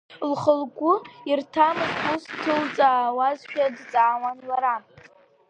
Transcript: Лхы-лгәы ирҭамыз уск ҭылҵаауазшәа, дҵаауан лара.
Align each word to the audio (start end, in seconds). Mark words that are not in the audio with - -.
Лхы-лгәы 0.31 0.93
ирҭамыз 1.29 1.99
уск 2.13 2.31
ҭылҵаауазшәа, 2.41 3.65
дҵаауан 3.75 4.37
лара. 4.47 4.75